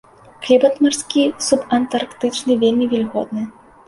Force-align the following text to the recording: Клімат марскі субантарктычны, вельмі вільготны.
Клімат 0.45 0.77
марскі 0.85 1.25
субантарктычны, 1.47 2.57
вельмі 2.65 2.89
вільготны. 2.95 3.45